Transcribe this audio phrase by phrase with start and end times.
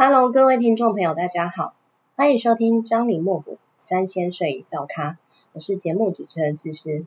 [0.00, 1.74] Hello，各位听众朋友，大家好，
[2.14, 5.18] 欢迎收听张李莫古三千岁造咖，
[5.52, 7.04] 我是节目主持人思思。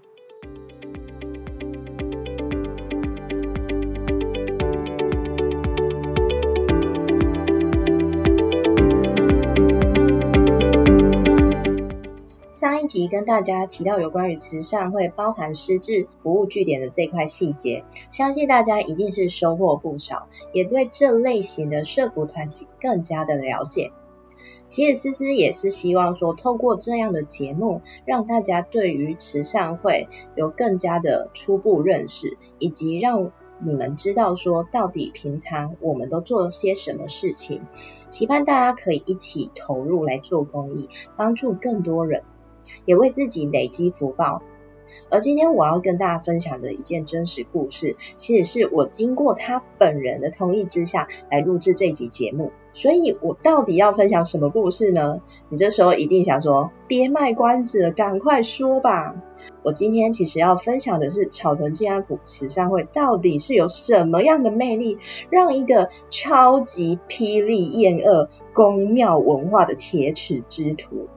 [12.81, 23.91] 上集跟大家提到有关于慈善会包含失智服务据点的这块细节，相信大家一定是收获不少，也对这类型的社福团体更加的了解。
[24.67, 37.61] 其实思思也是希望说，透过这样的节目，让大家对于慈善会有更加的初步认识，以及让你们知道说，到底平常我们都做了些什么事情，
[38.09, 42.23] 期盼大家可以一起投入来做公益，帮助更多人。
[42.85, 44.41] 也为自己累积福报。
[45.09, 52.51] 而今天我要跟大家分享的一件真实故事，其实是我经过他本人的同意之下来录制这集节目。
[52.73, 55.21] 所以，我到底要分享什么故事呢？
[55.49, 59.15] 你这时候一定想说，别卖关子了，赶快说吧。
[59.63, 64.97] 我今天其实要分享的是草屯进安府慈善会到底是有什么样的魅力，
[65.29, 71.07] 让一个超级霹雳厌恶宫庙文化的铁齿之徒。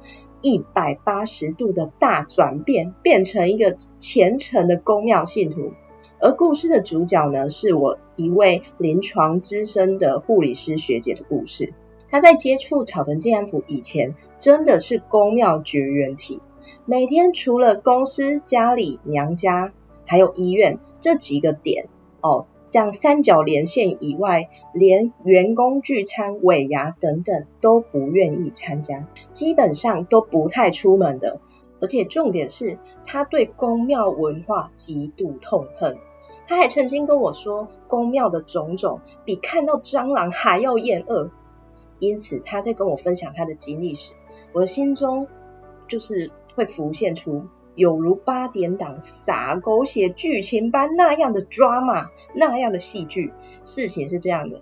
[0.45, 5.73] 一百八十度的大转变，变成一个虔诚的宫庙信徒。
[6.20, 11.73] 而故事的主角呢，是我一位临床资深的护理师学姐的故事。
[12.11, 16.42] 她在接触草屯健安府以前，真的是宫庙绝缘体。
[16.84, 19.73] 每天除了公司、家里、娘家，
[20.05, 21.89] 还有医院这几个点
[22.20, 22.45] 哦。
[22.75, 31.41] 像三角连线以外，连员工聚餐、尾牙等等都不愿意参加，基本上都不太出门的。
[31.80, 35.98] 而且重点是，他对宫庙文化极度痛恨。
[36.48, 41.30] 他还曾经跟我说，宫庙的种种比看到蟑螂还要厌恶。
[42.00, 44.14] 因此，他在跟我分享他的经历时，
[44.52, 45.28] 我的心中
[45.86, 47.45] 就是会浮现出。
[47.75, 53.33] 有如八点档洒狗血剧情般那样的 drama，那样的戏剧。
[53.64, 54.61] 事情是这样的，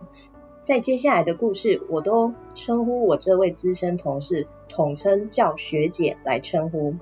[0.63, 6.95] 在接下来的故事，我都称呼我这位资深同事，统称叫学姐来称呼。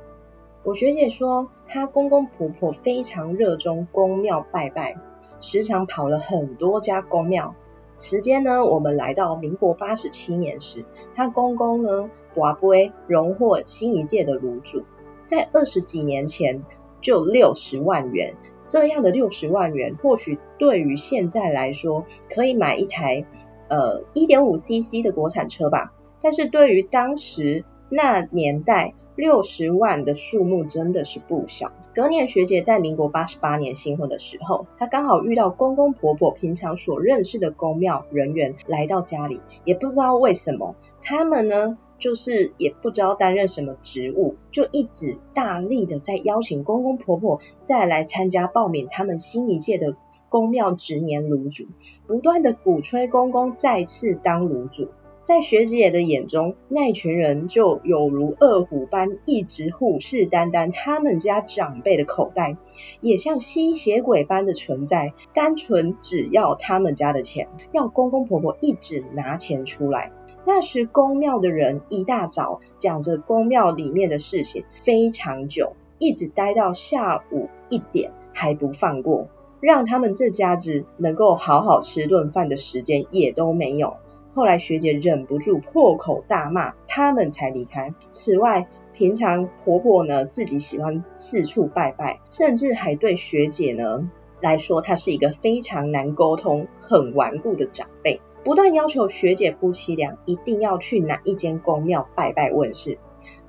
[0.62, 4.96] 我学姐说，她公公婆婆非常热衷公庙拜拜，
[5.40, 7.54] 时常跑了很多家公庙。
[7.98, 10.84] 时间呢，我们来到民国八十七年时，
[11.14, 14.84] 她公公呢，跋杯荣获新一届的炉主。
[15.30, 16.64] 在二十几年前
[17.00, 23.26] 就六十万元，这样的六十万元，或许对于现在来说可以买一台
[23.68, 25.92] 呃一点五 CC 的国产车吧。
[26.20, 31.70] 但是对于当时那年代，六十万的数目真的是不小。
[31.94, 41.78] 隔年学姐在民国八十八年新婚的时候，她刚好遇到公公婆婆平常所认识的公庙人员来到家里，也不知道为什么他们呢。
[42.00, 49.94] 就是也不知道担任什么职务，就一直大力的在邀请公公婆婆再来参加报名他们新一届的
[50.28, 51.66] 公庙值年炉主，
[52.06, 54.88] 不断的鼓吹公公再次当炉主。
[55.22, 62.56] 在学姐的眼中，那群人就有如饿虎般一直虎视眈眈他们家长辈的口袋，
[63.00, 70.10] 也像吸血鬼般的存在，单纯只要他们家的钱，要公公婆婆一直拿钱出来。
[70.52, 79.28] 那时宫庙的人一大早讲着宫庙里面的事情非常久，一直待到下午一点还不放过，
[79.60, 83.98] 让他们这家子能够好好吃顿饭的时间也都没有。
[84.34, 87.94] 后来学姐忍不住破口大骂，他们才离开。
[88.10, 98.20] 此外，平常婆婆呢自己喜欢四处拜拜，甚至还对学姐呢来说，她是一个非常难沟通、很顽固的长辈。
[98.42, 102.98] 不断要求学姐夫妻俩一定要去哪一间宫庙拜拜问事，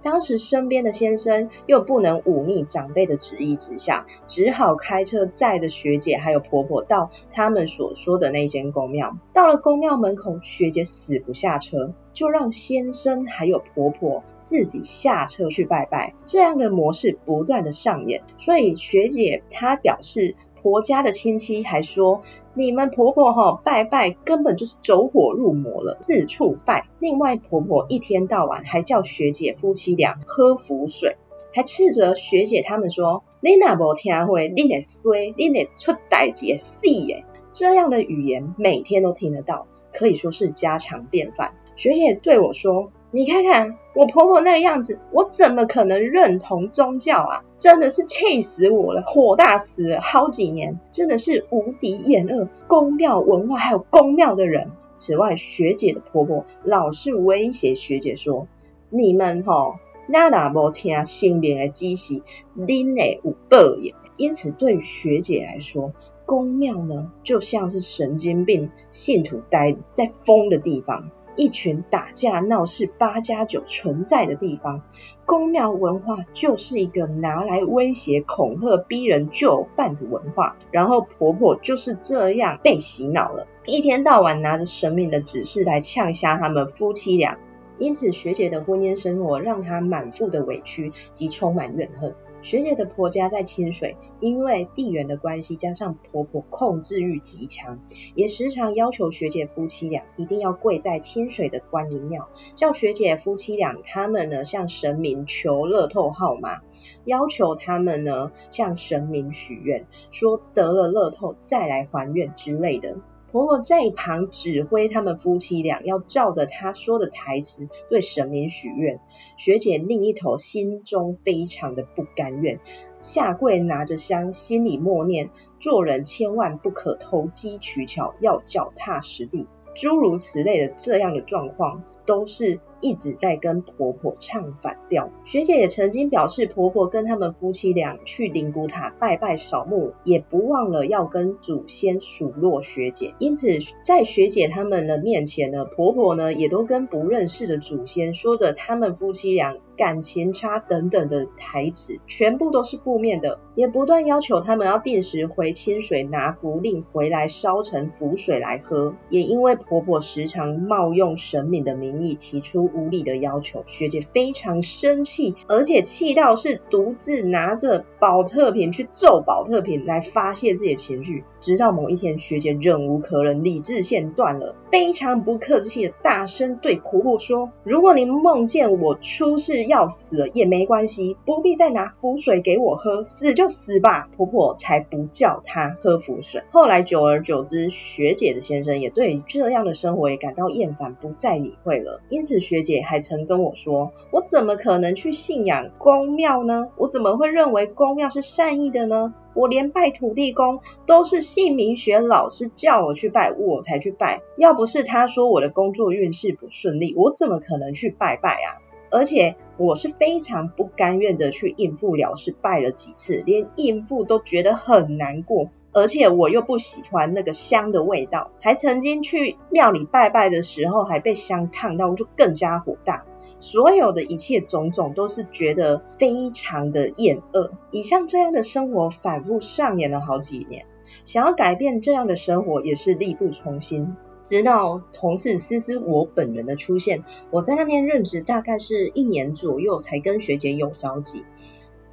[0.02, 9.18] 当时身边的先生又不能忤逆长辈的旨意之下，只好开车载着学姐还有婆婆到他们所说的那间宫庙。
[9.31, 16.15] 到了宫庙门口，学姐死不下车，就让先生还有婆婆自己下车去拜拜。
[16.25, 20.36] 这样的模式不断的上演，所以学姐她表示。
[20.62, 22.22] 婆家的亲戚还说，
[22.54, 26.88] 你们婆婆哈拜拜根本就是走火入魔了，四处拜。
[27.00, 31.18] 另外，婆婆一天到晚还叫学姐夫妻俩喝符水，
[31.54, 37.25] 还斥责学姐他们说，你那无听会，你得衰，你得出代志死耶。
[37.54, 41.54] 这样的语言每天都听得到，可以说是家常便饭。
[41.75, 42.92] 学姐对我说。
[43.13, 47.44] 你看看我婆婆那个样子，我怎么可能认同宗教啊？
[47.58, 54.72] 真的是气死我了，火大死了好几年，真的是无敌厌恶宫庙文化还有宫庙的人。
[54.96, 58.48] 此外，学姐的婆婆老是威胁学姐说
[58.90, 59.75] ：“你们吼，
[60.08, 62.22] 那哪无听神明的指示，
[62.58, 65.94] 恁会有报应。”因此，对学姐来说，
[66.25, 71.10] 宫庙呢就像是神经病信徒待在疯的地方。
[71.41, 74.83] 一群打架闹事、八加九存在的地方，
[75.25, 80.55] 宫庙文化就是一个拿来威胁、恐吓、逼人就范的文化。
[80.69, 87.39] 然后婆婆就是这样被洗脑了，一天到晚拿着神明的指示来呛瞎他们夫妻俩。
[87.79, 92.13] 因此，学姐的婚姻生活让她满腹的委屈及充满怨恨。
[92.41, 97.79] 学姐的婆家在清水，因为地缘的关系，加上婆婆控制欲极强，
[98.15, 106.61] 也时常要求学姐夫妻俩一定要跪在清水的观音庙，叫学姐夫妻俩他们呢向神明求乐透号码，
[107.05, 112.97] 要求他们呢向神明许愿，说得了乐透再来还愿之类的。
[113.31, 119.00] 婆婆在一旁指挥他们夫妻俩要照着她说的台词对神明许愿，
[119.38, 122.60] 学姐另一头心中非常的不甘愿，
[123.00, 125.30] 下跪拿着香，心里默念：
[125.60, 132.60] 做人千万不可投机取巧，要脚踏实地，诸如此类的这样的状况，都是。
[132.81, 135.10] 一直在跟婆婆唱反调。
[135.24, 143.13] 学姐也曾经表示，婆婆跟他们夫妻俩去灵骨塔拜拜扫墓，也不忘了要跟祖先数落学姐。
[143.19, 158.95] 因此，在学姐他们的面前呢，婆婆呢也都跟不认识的祖先说着他们夫妻俩感情差等等的台词，全部都是负面的，也不断要求他们要定时回清水拿符令回来烧成符水来喝。
[159.10, 162.70] 也因为婆婆时常冒用神明的名义提出。
[162.73, 171.23] 无理的要求，学姐非常生气，而且气到是独自拿着宝特瓶去揍宝特瓶来发泄自己的情绪。
[171.41, 186.43] 直到某一天，学姐忍无可忍，理智线断了，非常不客气的大声对婆婆说：“如果你梦见我出事要死了也没关系，不必再拿符水给我喝，死就死吧。”婆婆才不叫她喝符水。
[186.51, 192.01] 后来久而久之，学姐的先生也对这样的生活也感到厌烦，不再理会了。
[192.09, 196.69] 因此，学姐还曾跟我说：“我怎么可能去信仰公庙呢？
[196.77, 199.13] 我怎么会认为公庙是善意的呢？
[199.33, 204.22] 我连拜土地公都是姓名学老师叫我去拜，我才去拜。
[204.38, 208.62] 要不是他说我的工作运势不顺利，我怎么可能去拜拜啊？
[208.89, 223.06] 而且我是非常不甘愿的去应付了事，拜了几次，连应付都觉得很难过。”而且我又不喜欢那个香的味道，还曾经去庙里拜拜的时候，还被香烫到，我就更加火大。
[223.39, 227.51] 所有的一切种种都是觉得非常的厌恶。
[227.71, 230.65] 以上这样的生活反复上演了好几年，
[231.06, 233.95] 想要改变这样的生活也是力不从心。
[234.29, 241.25] 直到同事思思我本人的出现，我在那边任职大概是一年左右，才跟学姐有交集。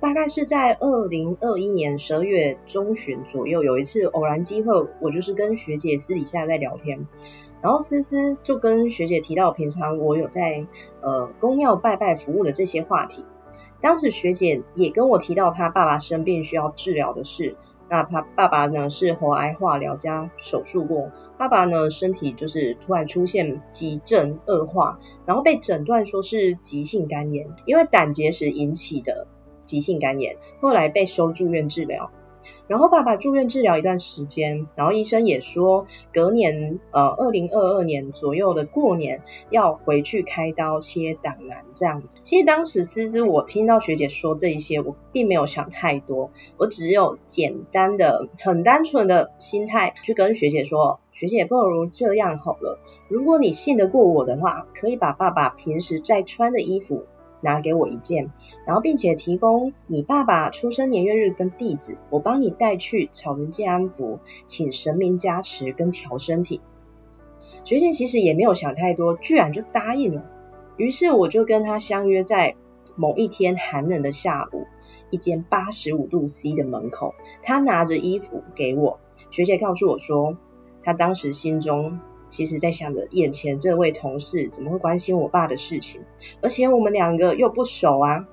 [0.00, 7.08] 大概是在二零二一年十二月中旬左右，有一次偶然机会，我就是跟学姐私底下在聊天，
[7.60, 10.66] 然后思思就跟学姐提到平常我有在
[11.00, 13.24] 呃宫庙拜拜服务的这些话题。
[13.80, 17.56] 当时学姐也跟我提到她爸爸生病需要治疗的事，
[17.88, 29.26] 那她爸爸呢是喉癌化疗加手术过，爸爸呢身体就是突然出现急症恶化，然后被诊断说是急性肝炎，因为胆结石引起的。
[29.66, 32.10] 急性肝炎，后来被收住院治疗，
[32.66, 42.18] 然后爸爸住院治疗一段时间，然后医生也说隔年，呃，二零二二年左右的过年要回去开刀切胆囊这样子。
[42.22, 52.78] 其实当时思思我听到学姐说这一些，我并没有想太多，我只有简单的、很单纯的心态去跟学姐说，学姐不如这样好了，
[53.08, 57.06] 如果你信得过我的话，可以把爸爸平时在穿的衣服。
[57.40, 58.32] 拿给我一件，
[58.66, 66.60] 然后并且提供你爸爸出生年月日跟地址，我帮你带去草人借安符，请神明加持跟调身体。
[67.64, 70.24] 学姐其实也没有想太多，居然就答应了。
[70.76, 72.56] 于是我就跟他相约在
[72.96, 74.66] 某一天寒冷的下午，
[75.10, 79.00] 一间八十五度 C 的门口，他拿着衣服给我。
[79.30, 80.36] 学姐告诉我说，
[80.82, 81.98] 他当时心中。
[82.30, 86.02] 其实在想着眼前这位同事怎么会关心我爸的事情，
[86.40, 88.26] 而且我们两个又不熟啊。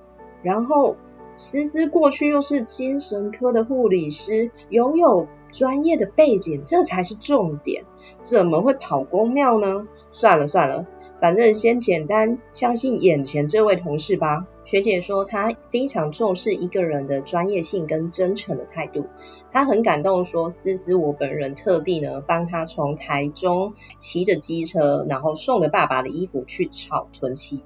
[0.44, 0.96] 然后
[1.36, 7.86] 思思过去又是精神科的护理师，拥有专业的背景，这才是重点。
[8.22, 9.88] 怎么会跑公庙呢？
[10.12, 10.86] 算了算了，
[11.19, 14.48] 反正先简单相信眼前这位同事吧。
[14.65, 19.05] 学姐说她非常重视一个人的专业性跟真诚的态度，
[19.51, 27.63] 她很感动说，思思我本人特地呢帮她从台中骑着机车，然后送了爸爸的衣服去草屯西，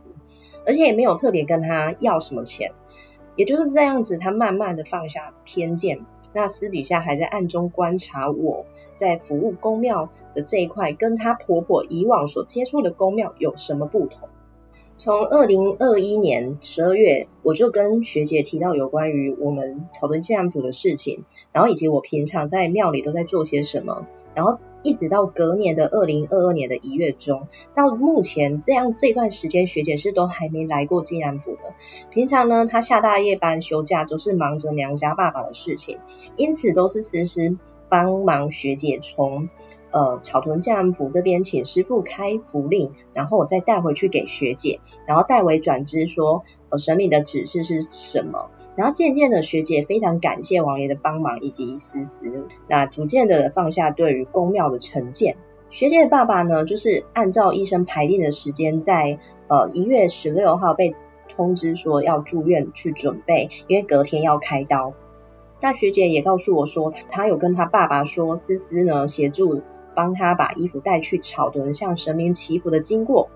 [0.65, 2.73] 而且也没有特别跟他要什么钱。
[3.39, 6.05] 也就是这样子，他慢慢的放下偏见。
[6.33, 8.65] 那私底下还在暗中观察我
[8.97, 14.27] 在服务宫庙的这一块，跟她婆婆以往所接触的宫庙有什么不同？
[14.97, 24.05] 从二零二一年十二月，我就跟学姐提到有关于我们草屯进安府的事情，然后以及我平常在庙里都在做些什么，
[24.35, 24.59] 然后。
[24.81, 31.73] 一直到隔年的二零二二年的一月中，到目前这样这段时间，学姐是都还没来过静安府的。
[32.11, 35.99] 平常呢，她下大夜班休假都是忙着娘家爸爸的事情，
[36.37, 37.57] 因此都是时时
[37.89, 39.49] 帮忙学姐从
[39.91, 48.49] 呃草屯静安府这边请师傅开符令，然后我再带回去给学姐，然后代为转知说呃神明的指示是什么。
[48.75, 55.35] 然后渐渐的，学姐非常感谢王爷的帮忙以及思思，那逐渐的放下对于宫庙的成见。
[55.69, 60.95] 学姐的爸爸呢，就是按照医生排定的时间在，呃一月十六号被
[61.35, 64.93] 通知说要住院去准备，因为隔天要开刀。
[65.61, 69.61] 那学姐也告诉我说，她有跟她爸爸说，思思呢协助
[69.93, 73.29] 帮他把衣服带去草屯向神明祈福的经过。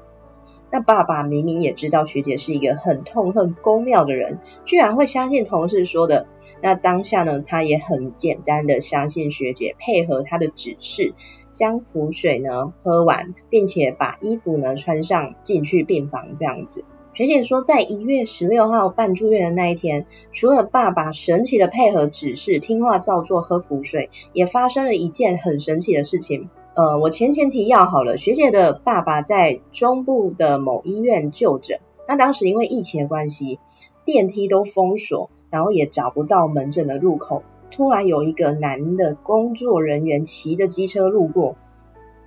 [0.73, 6.25] 那爸爸明明也知道学姐是一个很痛恨宫庙的人，居然会相信同事说的。
[6.63, 11.13] 那当下呢，他也很简单的相信学姐，配合他的指示，
[11.53, 16.83] 将符水呢喝完，并且把衣服呢穿上进去病房这样子。
[17.13, 26.49] 学姐说，在一月十六号办住院的那一天，除了爸爸神奇的配合指示，听话照做喝符水，也发生了一件很神奇的事情。
[26.75, 33.59] 呃，我前前提要好了，学姐的爸爸在中部的某医院就诊，那当时因为疫情的关系，
[34.05, 37.43] 电梯都封锁，然后也找不到门诊的入口。
[37.69, 41.57] 突然有一个男的工作人员骑着机车路过，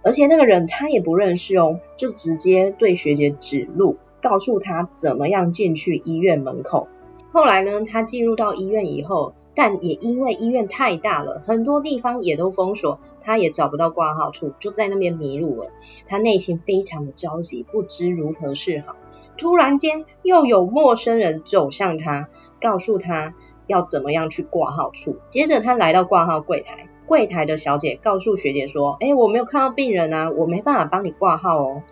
[0.04, 6.86] 而且那个人他也不认识哦，就直接对学姐指路，告诉他怎么样进去医院门口。
[7.32, 9.34] 后来呢，他进入到医院以后。
[9.56, 15.70] 但也因为医院太大了，很多地方也都封锁，他也找不到挂号处，就在那边迷路了。
[16.06, 18.94] 他内心非常的着急，不知如何是好。
[19.38, 22.28] 突然间，又有陌生人走向他，
[22.60, 23.34] 告诉他
[23.66, 25.16] 要怎么样去挂号处。
[25.30, 31.82] 接着他来到挂号柜台，柜台的小姐告诉学姐说：“诶，我没有看到病人啊，我没办法帮你挂号哦。”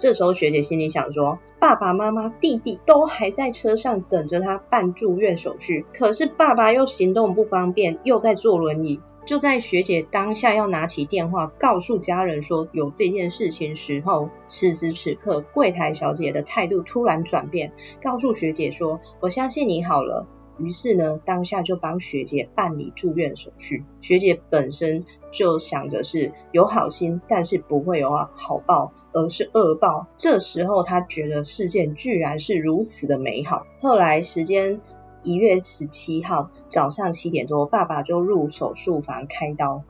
[0.00, 9.02] 这时候学姐心里想说，爸爸妈妈、弟弟都还在车上等着他办住院手续，可是爸爸又行动不方便，又在坐轮椅。
[9.26, 20.26] 就在学姐当下要拿起电话告诉家人说有这件事情时候，此时此刻柜台小姐的态度突然转变，告诉学姐说：“我相信你好了。”
[20.58, 23.84] 于是呢，当下就帮学姐办理住院手续。
[24.00, 30.06] 学姐本身就想着是有好心，但是不会有好报，而是恶报。
[30.16, 33.66] 这时候他觉得事件居然是如此的美好。
[33.80, 34.80] 后来时间
[35.22, 39.82] 一月十七号早上七点多，爸爸就入手术房开刀。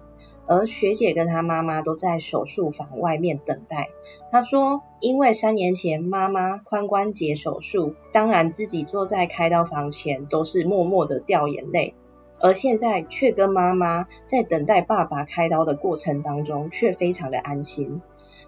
[0.46, 3.90] 而学姐跟她妈妈都在手术房外面等待。
[4.32, 11.94] 她说，因为三年前妈妈髋关节手术，当然自己坐在开刀房前都是默默的掉眼泪，
[12.40, 18.02] 而现在却跟妈妈在等待爸爸开刀的过程当中，却非常的安心。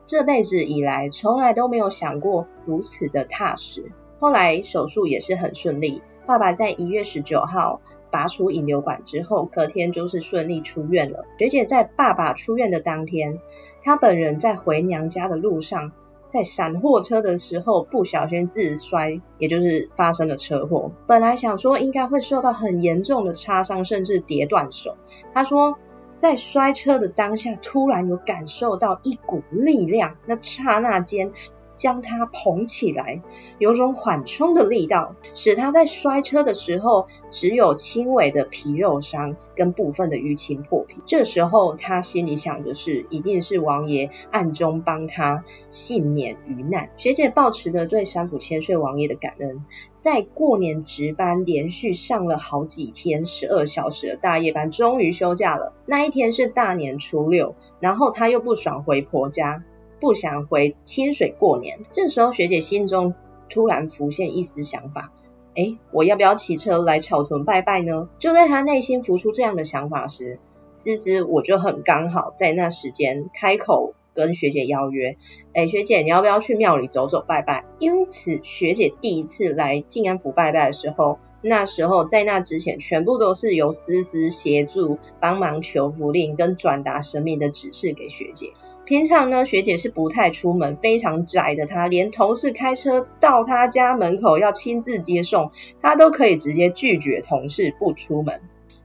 [0.06, 3.92] 这辈子以来，从来都没有想过如此的踏实。
[4.18, 7.80] 后来手术也是很顺利，爸爸在一月十九号。
[8.11, 11.25] 拔出引流管之后，隔天就是顺利出院了。
[11.38, 13.38] 学姐在爸爸出院的当天，
[13.82, 15.92] 她本人在回娘家的路上，
[16.28, 20.92] 在闪货车的时候不小心自摔，也就是发生了车祸。
[21.06, 24.99] 本来想说应该会受到很严重的擦伤，甚至跌断手。
[25.32, 25.78] 她说
[26.16, 31.33] 在摔车的当下，突然有感受到一股力量，那刹那间。
[31.75, 33.23] 将他捧起来，
[33.59, 41.02] 有种缓冲的力道，使他在摔车的时候只有轻微的皮肉伤跟部分的淤青破皮。
[41.07, 46.91] 这时候他心里想的是，一定是王爷暗中帮他幸免于难。
[46.97, 49.62] 学姐抱持着对三府千岁王爷的感恩，
[49.99, 55.73] 在过年值班连续上了好几天十二小时的大夜班，终于休假了。
[55.87, 59.64] 那一天是大年初六，然后他又不爽回婆家。
[60.02, 63.14] 不想回清水过年，这时候学姐心中
[63.49, 65.12] 突然浮现一丝想法，
[65.54, 68.09] 诶，我要不要骑车来草屯拜拜呢？
[68.18, 70.40] 就在她内心浮出这样的想法时，
[70.75, 75.16] 思思我就很刚好在那时间开口跟学姐邀约，
[75.54, 77.64] 哎，学姐你要不要去庙里走走拜拜？
[77.78, 88.50] 因此学姐第一次来静安府拜拜的时候，那时候在那之前全部都是由思思协助帮忙求符令跟转达神明的指示给学姐。
[88.85, 98.41] 平常呢，学姐是不太出门，非常宅的她，连同事开车到她家门口要亲自接送，她都可以直接拒绝同事不出门。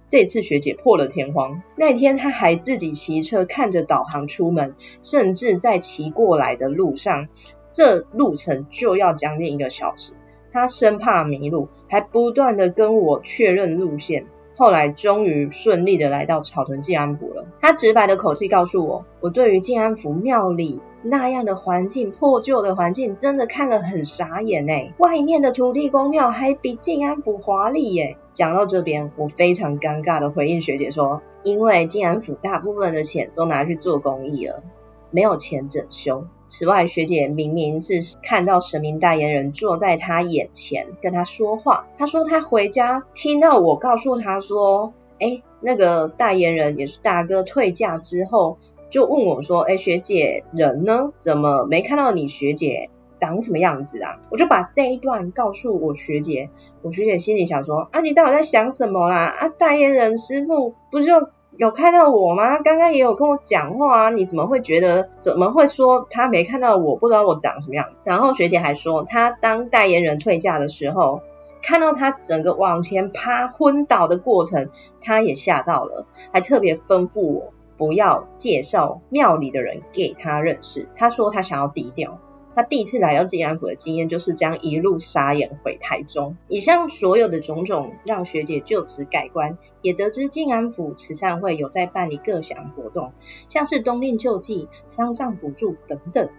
[0.07, 7.27] 这次学姐破了天荒，那天她还自己骑车看着导航出门，甚至在骑过来的路上，
[7.67, 10.13] 这路程就要将近一个小时，
[10.53, 14.27] 她生怕迷路，还不断的跟我确认路线。
[14.57, 17.45] 后来终于顺利的来到草屯进安府了。
[17.61, 24.93] 他直白的口气告诉我，我对于静安府庙里那样的环境，破旧的环境，真的看了很傻眼诶。
[24.97, 28.17] 外面的土地公庙还比静安府华丽耶。
[28.33, 34.63] 讲到这边，我非常尴尬的回应学姐说，因为静安府大部分的钱都拿去做公益了，
[35.11, 36.25] 没有钱整修。
[36.49, 41.87] 此外，学姐明明是看到神明代言人坐在她眼前跟她说话。
[41.97, 48.57] 她说她回家听到我告诉她说，哎，那个代言人也是大哥退驾之后，
[48.89, 51.11] 就问我说，哎，学姐人呢？
[51.17, 54.19] 怎么没看到你学姐长什么样子啊？
[54.29, 56.49] 我就把这一段告诉我学姐，
[56.81, 59.25] 我学姐心里想说，啊，你到底在想什么啦？
[59.25, 62.59] 啊，代言人师傅不就有看到我吗？
[62.59, 65.09] 刚刚也有跟我讲话啊，你怎么会觉得？
[65.17, 66.95] 怎么会说他没看到我？
[66.95, 67.89] 不知道我长什么样？
[68.03, 71.21] 然后学姐还说，她当代言人退驾的时候，
[71.63, 74.69] 看到他整个往前趴昏倒的过程，
[75.01, 80.87] 她也吓到了，还特别吩咐我不要介绍庙里的人给他认识。
[80.95, 82.19] 她说她想要低调。
[82.57, 86.37] 他第一次来到进安府的经验，就是将一路杀眼回台中。
[86.47, 93.13] 以上所有的种种，让学姐就此改观，也得知进安府慈善会有在办理各项活动，
[93.47, 96.31] 像是冬令救济、丧葬补助等等，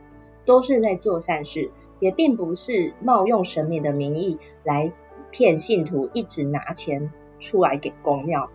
[0.44, 1.70] 都是在做善事，
[2.00, 4.92] 也并不是冒用神明的名义来
[5.30, 8.50] 骗信徒，一直拿钱出来给公庙。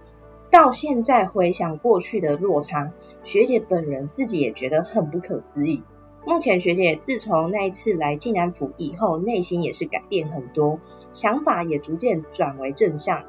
[0.52, 2.92] 到现在回想过去的落差，
[3.24, 5.82] 学姐本人自己也觉得很不可思议。
[6.26, 10.80] 目前学姐自从那一次来进安府以后，内心也是改变很多，
[11.12, 13.26] 想法也逐渐转为正向。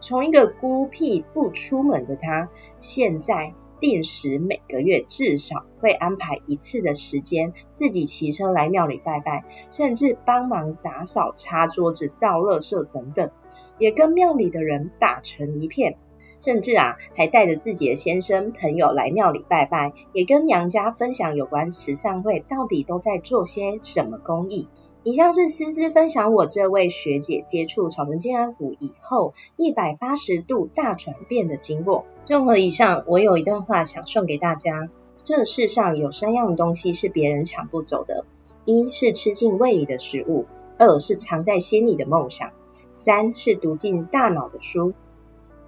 [0.00, 13.30] 从一个孤僻不出门的她，现在定时每个月至少会安排一次的时间，自己骑车来庙里拜拜，甚至帮忙打扫、擦桌子、倒垃圾等等，
[13.78, 15.96] 也跟庙里的人打成一片。
[16.40, 24.68] 甚至啊，还带着自己的先生朋友来庙里拜拜，也跟娘家分享有关慈善会到底都在做些什么公益。
[25.02, 32.06] 以上是思思分享我这位学姐接触草屯进安府以后一百八十度大转变的经过。
[32.24, 38.24] 综合以上，我有一段话想送给大家：这世上有三样东西是别人抢不走的，
[38.64, 40.46] 一是吃进胃里的食物，
[40.78, 42.52] 二是藏在心里的梦想，
[42.94, 44.94] 三是读进大脑的书。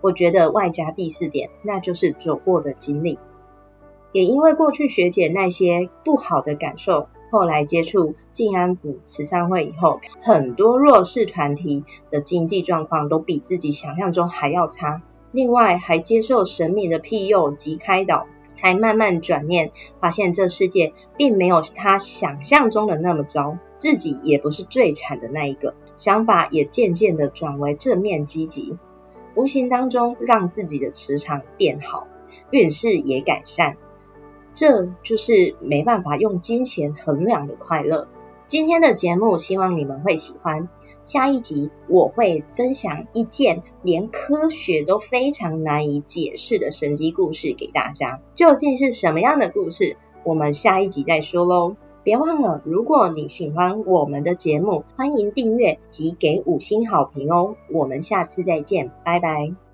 [0.00, 3.18] 我觉得外加第四点，那就是走过的经历。
[4.12, 15.02] 也因为过去学姐那些不好的感受，后来接触静安府慈善会以后，很多弱势团体的经济状况都比自己想象中还要差。
[15.32, 25.74] 另外还接受神明的庇佑及开导，才慢慢转念，发现这世界并没有他想象中的那么糟，自己也不是最惨的那一个。
[25.98, 28.78] 想法也渐渐的转为正面积极。
[29.37, 32.09] 无形当中让自己的磁场变好，
[32.51, 33.77] 运势也改善，
[34.55, 38.09] 这就是没办法用金钱衡量的快乐。
[38.49, 40.68] 今天的节目希望你们会喜欢，
[41.05, 49.96] 下一集我会分享一件连科学都非常难以解释的神奇故事给大家，究竟是什么样的故事？
[50.25, 51.77] 我们下一集再说喽。
[52.07, 57.57] 别忘了，如果你喜欢我们的节目，欢迎订阅及给五星好评哦。
[57.69, 59.65] 我们下次再见，拜拜。